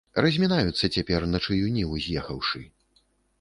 [0.25, 2.65] Размінаюцца цяпер на чыю ніву з'ехаўшы.